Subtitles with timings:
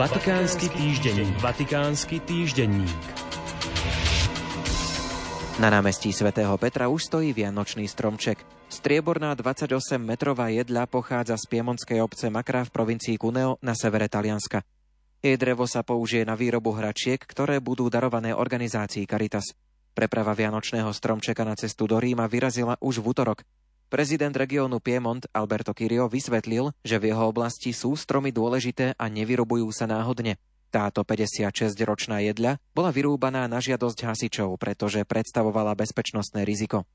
[0.00, 1.36] Vatikánsky týždenník.
[1.44, 3.04] Vatikánsky týždenník.
[5.60, 8.40] Na námestí svätého Petra už stojí vianočný stromček.
[8.72, 14.64] Strieborná 28-metrová jedľa pochádza z piemonskej obce Makra v provincii Cuneo na severe Talianska.
[15.20, 19.52] Jej drevo sa použije na výrobu hračiek, ktoré budú darované organizácii Caritas.
[19.92, 23.44] Preprava vianočného stromčeka na cestu do Ríma vyrazila už v útorok.
[23.90, 29.66] Prezident regiónu Piemont Alberto Kirio vysvetlil, že v jeho oblasti sú stromy dôležité a nevyrobujú
[29.74, 30.38] sa náhodne.
[30.70, 36.86] Táto 56-ročná jedľa bola vyrúbaná na žiadosť hasičov, pretože predstavovala bezpečnostné riziko.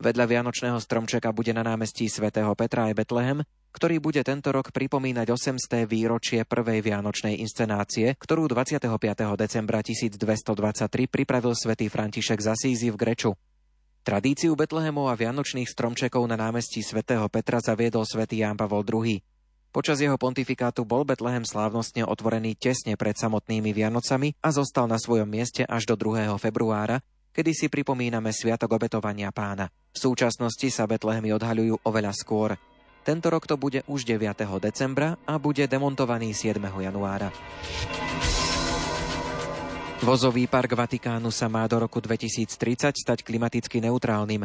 [0.00, 3.44] Vedľa Vianočného stromčeka bude na námestí svätého Petra aj Betlehem,
[3.76, 5.84] ktorý bude tento rok pripomínať 800.
[5.84, 8.80] výročie prvej vianočnej inscenácie, ktorú 25.
[9.36, 13.36] decembra 1223 pripravil svätý František z Asízy v Greču.
[14.04, 19.16] Tradíciu Betlehemov a vianočných stromčekov na námestí svätého Petra zaviedol svätý Ján Pavol II.
[19.72, 25.24] Počas jeho pontifikátu bol Betlehem slávnostne otvorený tesne pred samotnými Vianocami a zostal na svojom
[25.24, 26.36] mieste až do 2.
[26.36, 27.00] februára,
[27.32, 29.72] kedy si pripomíname Sviatok obetovania pána.
[29.96, 32.60] V súčasnosti sa Betlehemy odhaľujú oveľa skôr.
[33.08, 34.20] Tento rok to bude už 9.
[34.60, 36.60] decembra a bude demontovaný 7.
[36.60, 37.32] januára.
[40.04, 44.44] Vozový park Vatikánu sa má do roku 2030 stať klimaticky neutrálnym.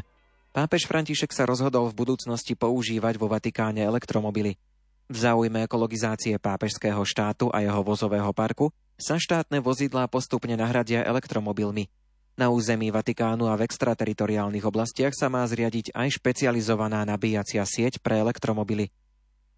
[0.56, 4.56] Pápež František sa rozhodol v budúcnosti používať vo Vatikáne elektromobily.
[5.12, 11.92] V záujme ekologizácie pápežského štátu a jeho vozového parku sa štátne vozidlá postupne nahradia elektromobilmi.
[12.40, 18.16] Na území Vatikánu a v extrateritoriálnych oblastiach sa má zriadiť aj špecializovaná nabíjacia sieť pre
[18.24, 18.96] elektromobily.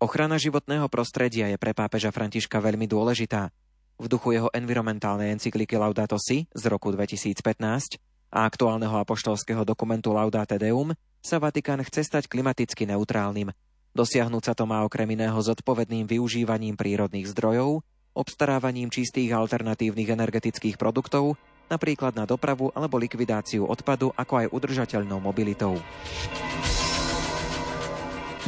[0.01, 3.53] Ochrana životného prostredia je pre pápeža Františka veľmi dôležitá.
[4.01, 8.01] V duchu jeho environmentálnej encykliky Laudato Si z roku 2015
[8.33, 10.89] a aktuálneho apoštolského dokumentu Laudate Deum
[11.21, 13.53] sa Vatikán chce stať klimaticky neutrálnym.
[13.93, 17.85] Dosiahnuť sa to má okrem iného zodpovedným využívaním prírodných zdrojov,
[18.17, 21.37] obstarávaním čistých alternatívnych energetických produktov,
[21.69, 25.77] napríklad na dopravu alebo likvidáciu odpadu, ako aj udržateľnou mobilitou.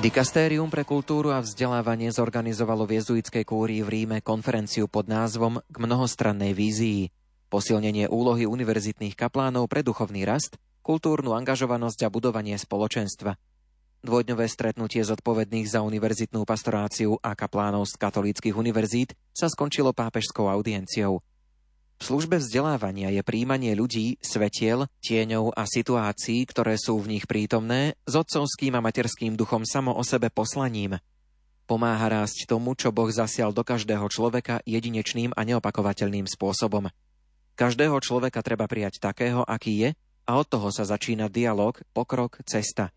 [0.02, 5.76] Dikastérium pre kultúru a vzdelávanie zorganizovalo v jezuitskej kúrii v Ríme konferenciu pod názvom K
[5.78, 7.14] mnohostrannej vízii.
[7.54, 13.38] Posilnenie úlohy univerzitných kaplánov pre duchovný rast, kultúrnu angažovanosť a budovanie spoločenstva.
[14.02, 21.22] Dvojdňové stretnutie zodpovedných za univerzitnú pastoráciu a kaplánov z katolíckých univerzít sa skončilo pápežskou audienciou–
[21.98, 27.96] v službe vzdelávania je príjmanie ľudí, svetiel, tieňov a situácií, ktoré sú v nich prítomné,
[28.04, 31.00] s otcovským a materským duchom samo o sebe poslaním.
[31.64, 36.92] Pomáha rásť tomu, čo Boh zasial do každého človeka jedinečným a neopakovateľným spôsobom.
[37.56, 39.90] Každého človeka treba prijať takého, aký je,
[40.24, 42.92] a od toho sa začína dialog, pokrok, cesta.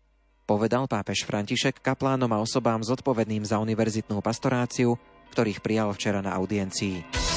[0.47, 4.95] Povedal pápež František kaplánom a osobám zodpovedným za univerzitnú pastoráciu,
[5.35, 7.36] ktorých prijal včera na audiencii.